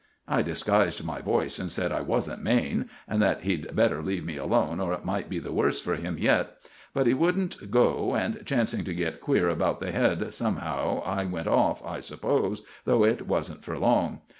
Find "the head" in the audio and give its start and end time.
9.79-10.33